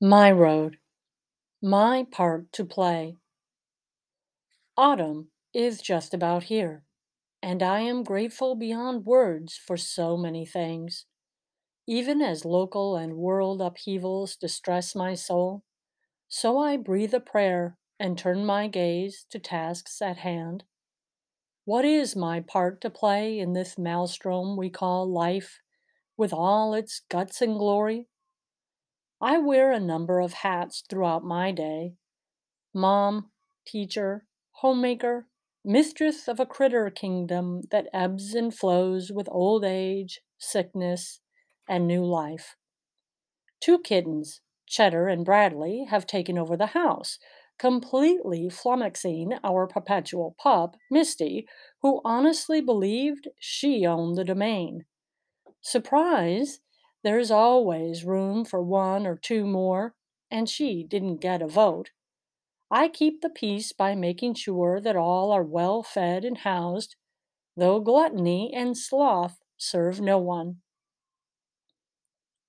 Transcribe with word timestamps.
My 0.00 0.30
road, 0.30 0.78
my 1.62 2.04
part 2.10 2.52
to 2.52 2.64
play. 2.64 3.18
Autumn 4.76 5.32
is 5.52 5.82
just 5.82 6.14
about 6.14 6.44
here, 6.44 6.84
and 7.42 7.62
I 7.62 7.80
am 7.80 8.04
grateful 8.04 8.54
beyond 8.56 9.06
words 9.06 9.56
for 9.56 9.76
so 9.76 10.16
many 10.16 10.46
things. 10.46 11.06
Even 11.86 12.22
as 12.22 12.44
local 12.44 12.96
and 12.96 13.16
world 13.16 13.62
upheavals 13.62 14.36
distress 14.36 14.94
my 14.94 15.14
soul, 15.14 15.64
so 16.28 16.58
I 16.58 16.76
breathe 16.78 17.14
a 17.14 17.20
prayer 17.20 17.78
and 18.00 18.18
turn 18.18 18.46
my 18.46 18.68
gaze 18.68 19.26
to 19.30 19.38
tasks 19.38 20.02
at 20.02 20.18
hand. 20.18 20.64
What 21.66 21.84
is 21.84 22.16
my 22.16 22.40
part 22.40 22.80
to 22.82 22.90
play 22.90 23.38
in 23.38 23.52
this 23.52 23.76
maelstrom 23.76 24.56
we 24.56 24.70
call 24.70 25.06
life, 25.10 25.60
with 26.16 26.32
all 26.32 26.74
its 26.74 27.00
guts 27.08 27.42
and 27.42 27.58
glory? 27.58 28.08
I 29.24 29.38
wear 29.38 29.72
a 29.72 29.80
number 29.80 30.20
of 30.20 30.34
hats 30.34 30.84
throughout 30.86 31.24
my 31.24 31.50
day 31.50 31.94
mom, 32.74 33.30
teacher, 33.66 34.26
homemaker, 34.56 35.28
mistress 35.64 36.28
of 36.28 36.38
a 36.38 36.44
critter 36.44 36.90
kingdom 36.90 37.62
that 37.70 37.88
ebbs 37.94 38.34
and 38.34 38.54
flows 38.54 39.10
with 39.10 39.26
old 39.32 39.64
age, 39.64 40.20
sickness, 40.36 41.20
and 41.66 41.86
new 41.86 42.04
life. 42.04 42.56
Two 43.62 43.78
kittens, 43.78 44.42
Cheddar 44.66 45.08
and 45.08 45.24
Bradley, 45.24 45.86
have 45.88 46.06
taken 46.06 46.36
over 46.36 46.54
the 46.54 46.74
house, 46.76 47.18
completely 47.58 48.50
flummoxing 48.50 49.38
our 49.42 49.66
perpetual 49.66 50.36
pup, 50.38 50.76
Misty, 50.90 51.48
who 51.80 52.02
honestly 52.04 52.60
believed 52.60 53.28
she 53.40 53.86
owned 53.86 54.18
the 54.18 54.24
domain. 54.24 54.84
Surprise! 55.62 56.60
There's 57.04 57.30
always 57.30 58.04
room 58.04 58.44
for 58.44 58.60
one 58.60 59.06
or 59.06 59.16
two 59.16 59.46
more, 59.46 59.94
and 60.28 60.48
she 60.50 60.82
didn't 60.82 61.18
get 61.18 61.40
a 61.40 61.46
vote. 61.46 61.92
I 62.70 62.88
keep 62.88 63.22
the 63.22 63.30
peace 63.30 63.72
by 63.72 63.94
making 63.94 64.34
sure 64.34 64.80
that 64.80 64.96
all 64.96 65.32
are 65.32 65.44
well 65.44 65.82
fed 65.82 66.24
and 66.24 66.38
housed, 66.38 66.96
though 67.56 67.80
gluttony 67.80 68.52
and 68.54 68.76
sloth 68.78 69.42
serve 69.58 70.00
no 70.00 70.18
one. 70.18 70.62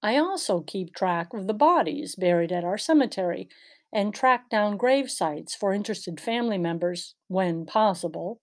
I 0.02 0.16
also 0.16 0.62
keep 0.62 0.96
track 0.96 1.34
of 1.34 1.48
the 1.48 1.54
bodies 1.54 2.16
buried 2.16 2.54
at 2.54 2.64
our 2.64 2.78
cemetery 2.78 3.50
and 3.92 4.14
track 4.14 4.50
down 4.50 4.78
grave 4.78 5.12
sites 5.12 5.54
for 5.54 5.74
interested 5.74 6.22
family 6.22 6.58
members 6.58 7.16
when 7.28 7.66
possible. 7.66 8.40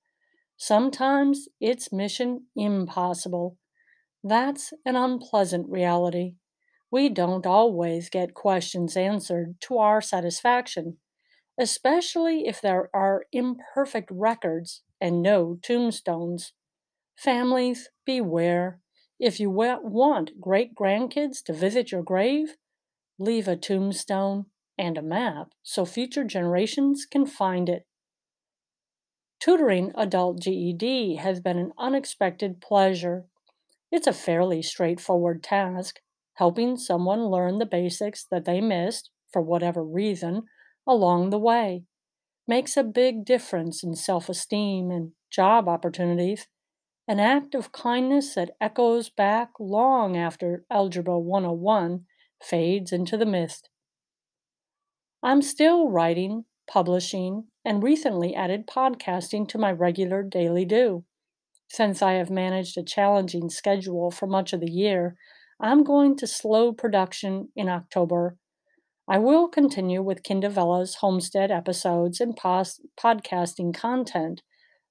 Sometimes 0.56 1.48
it's 1.60 1.92
mission 1.92 2.48
impossible. 2.56 3.58
That's 4.24 4.72
an 4.84 4.96
unpleasant 4.96 5.68
reality. 5.68 6.34
We 6.90 7.08
don't 7.08 7.46
always 7.46 8.10
get 8.10 8.34
questions 8.34 8.96
answered 8.96 9.60
to 9.62 9.78
our 9.78 10.00
satisfaction, 10.00 10.98
especially 11.58 12.46
if 12.46 12.60
there 12.60 12.90
are 12.94 13.26
imperfect 13.32 14.10
records 14.12 14.82
and 15.00 15.22
no 15.22 15.56
tombstones. 15.62 16.52
Families, 17.16 17.90
beware. 18.06 18.80
If 19.20 19.40
you 19.40 19.50
want 19.50 20.40
great 20.40 20.74
grandkids 20.74 21.42
to 21.44 21.52
visit 21.54 21.92
your 21.92 22.02
grave, 22.02 22.56
leave 23.18 23.48
a 23.48 23.56
tombstone 23.56 24.46
and 24.78 24.98
a 24.98 25.02
map 25.02 25.52
so 25.62 25.84
future 25.86 26.24
generations 26.24 27.06
can 27.06 27.26
find 27.26 27.68
it. 27.68 27.86
Tutoring 29.40 29.92
adult 29.94 30.40
GED 30.40 31.16
has 31.16 31.38
been 31.38 31.58
an 31.58 31.74
unexpected 31.76 32.62
pleasure. 32.62 33.26
It's 33.92 34.06
a 34.06 34.12
fairly 34.14 34.62
straightforward 34.62 35.42
task, 35.42 36.00
helping 36.36 36.78
someone 36.78 37.26
learn 37.26 37.58
the 37.58 37.66
basics 37.66 38.24
that 38.30 38.46
they 38.46 38.58
missed, 38.58 39.10
for 39.30 39.42
whatever 39.42 39.84
reason, 39.84 40.44
along 40.86 41.28
the 41.28 41.38
way. 41.38 41.84
Makes 42.48 42.78
a 42.78 42.84
big 42.84 43.26
difference 43.26 43.84
in 43.84 43.94
self 43.94 44.30
esteem 44.30 44.90
and 44.90 45.12
job 45.30 45.68
opportunities. 45.68 46.48
An 47.06 47.20
act 47.20 47.54
of 47.54 47.72
kindness 47.72 48.34
that 48.34 48.56
echoes 48.62 49.10
back 49.10 49.50
long 49.60 50.16
after 50.16 50.64
Algebra 50.70 51.18
101 51.18 52.06
fades 52.42 52.92
into 52.92 53.18
the 53.18 53.26
mist. 53.26 53.68
I'm 55.22 55.42
still 55.42 55.90
writing, 55.90 56.46
publishing, 56.66 57.48
and 57.62 57.82
recently 57.82 58.34
added 58.34 58.66
podcasting 58.66 59.46
to 59.48 59.58
my 59.58 59.70
regular 59.70 60.22
daily 60.22 60.64
do. 60.64 61.04
Since 61.72 62.02
I 62.02 62.12
have 62.12 62.28
managed 62.28 62.76
a 62.76 62.82
challenging 62.82 63.48
schedule 63.48 64.10
for 64.10 64.26
much 64.26 64.52
of 64.52 64.60
the 64.60 64.70
year, 64.70 65.16
I'm 65.58 65.82
going 65.84 66.18
to 66.18 66.26
slow 66.26 66.70
production 66.74 67.48
in 67.56 67.70
October. 67.70 68.36
I 69.08 69.16
will 69.16 69.48
continue 69.48 70.02
with 70.02 70.22
Kindle 70.22 70.50
Vella's 70.50 70.96
homestead 70.96 71.50
episodes 71.50 72.20
and 72.20 72.36
pos- 72.36 72.82
podcasting 73.00 73.74
content, 73.74 74.42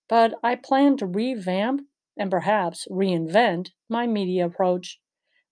but 0.10 0.34
I 0.42 0.56
plan 0.56 0.98
to 0.98 1.06
revamp 1.06 1.82
and 2.18 2.32
perhaps 2.32 2.88
reinvent 2.90 3.70
my 3.88 4.08
media 4.08 4.48
approach, 4.48 5.00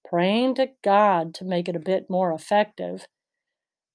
praying 0.04 0.56
to 0.56 0.70
God 0.84 1.36
to 1.36 1.46
make 1.46 1.70
it 1.70 1.76
a 1.76 1.80
bit 1.80 2.10
more 2.10 2.34
effective. 2.34 3.06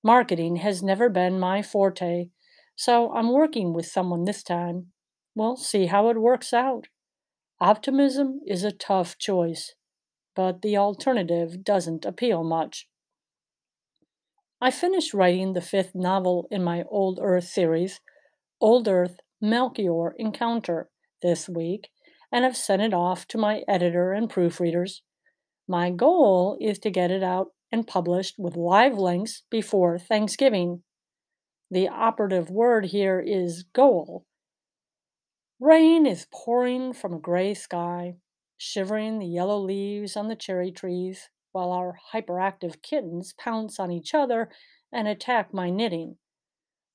Marketing 0.05 0.57
has 0.57 0.85
never 0.85 1.09
been 1.09 1.41
my 1.41 1.63
forte, 1.63 2.29
so 2.77 3.13
I'm 3.13 3.33
working 3.33 3.73
with 3.73 3.87
someone 3.87 4.25
this 4.25 4.45
time. 4.45 4.93
We'll 5.35 5.57
see 5.57 5.87
how 5.87 6.11
it 6.11 6.21
works 6.21 6.53
out. 6.53 6.87
Optimism 7.61 8.41
is 8.47 8.65
a 8.65 8.73
tough 8.73 9.17
choice, 9.17 9.75
but 10.35 10.63
the 10.63 10.77
alternative 10.77 11.63
doesn't 11.63 12.05
appeal 12.05 12.43
much. 12.43 12.89
I 14.61 14.71
finished 14.71 15.15
writing 15.15 15.53
the 15.53 15.61
fifth 15.61 15.95
novel 15.95 16.49
in 16.51 16.65
my 16.65 16.85
Old 16.91 17.21
Earth 17.23 17.45
series, 17.45 18.01
Old 18.61 18.89
Earth 18.89 19.19
Melchior 19.41 20.15
Encounter, 20.19 20.89
this 21.23 21.49
week, 21.49 21.91
and 22.33 22.45
have 22.45 22.57
sent 22.57 22.83
it 22.83 22.93
off 22.93 23.27
to 23.29 23.39
my 23.39 23.63
editor 23.69 24.13
and 24.13 24.29
proofreaders. 24.29 25.01
My 25.69 25.91
goal 25.91 26.59
is 26.61 26.79
to 26.81 26.91
get 26.91 27.11
it 27.11 27.23
out 27.23 27.49
and 27.71 27.87
published 27.87 28.35
with 28.37 28.57
live 28.57 28.99
links 28.99 29.45
before 29.51 29.99
Thanksgiving. 29.99 30.83
The 31.71 31.89
operative 31.89 32.51
word 32.51 32.87
here 32.87 33.21
is 33.25 33.65
goal. 33.73 34.27
Rain 35.61 36.05
is 36.05 36.27
pouring 36.33 36.93
from 36.93 37.15
a 37.15 37.19
gray 37.19 37.55
sky, 37.55 38.17
shivering 38.57 39.19
the 39.19 39.27
yellow 39.27 39.59
leaves 39.59 40.17
on 40.17 40.29
the 40.29 40.35
cherry 40.37 40.73
trees, 40.73 41.31
while 41.53 41.71
our 41.71 41.99
hyperactive 42.13 42.83
kittens 42.83 43.33
pounce 43.35 43.79
on 43.79 43.93
each 43.93 44.15
other 44.15 44.51
and 44.93 45.07
attack 45.07 45.55
my 45.55 45.71
knitting. 45.71 46.19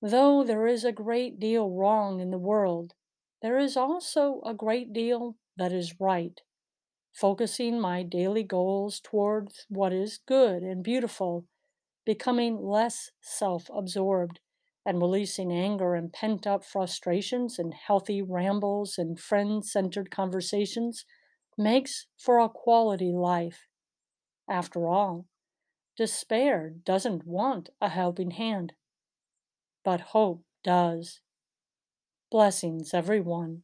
Though 0.02 0.44
there 0.44 0.68
is 0.68 0.84
a 0.84 0.92
great 0.92 1.40
deal 1.40 1.70
wrong 1.70 2.20
in 2.20 2.32
the 2.32 2.38
world, 2.38 2.94
there 3.42 3.58
is 3.58 3.78
also 3.78 4.42
a 4.46 4.54
great 4.54 4.92
deal 4.92 5.38
that 5.56 5.72
is 5.72 6.00
right. 6.00 6.42
Focusing 7.14 7.80
my 7.80 8.04
daily 8.04 8.44
goals 8.44 9.00
towards 9.00 9.66
what 9.70 9.94
is 9.94 10.20
good 10.26 10.64
and 10.64 10.84
beautiful, 10.84 11.46
becoming 12.06 12.62
less 12.62 13.12
self 13.22 13.70
absorbed, 13.74 14.42
and 14.90 15.00
releasing 15.00 15.54
anger 15.54 15.94
and 15.94 16.12
pent 16.12 16.48
up 16.48 16.66
frustrations 16.66 17.60
and 17.60 17.76
healthy 17.76 18.24
rambles 18.24 18.98
and 18.98 19.20
friend 19.20 19.64
centered 19.64 20.10
conversations 20.10 21.06
makes 21.56 22.08
for 22.18 22.40
a 22.40 22.50
quality 22.50 23.12
life. 23.12 23.68
After 24.50 24.88
all, 24.88 25.28
despair 25.96 26.72
doesn't 26.84 27.24
want 27.28 27.70
a 27.80 27.90
helping 27.90 28.32
hand, 28.32 28.74
but 29.84 30.02
hope 30.02 30.44
does. 30.64 31.22
Blessings, 32.32 32.92
everyone. 32.92 33.62